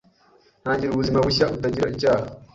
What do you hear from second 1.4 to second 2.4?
butagir icyaha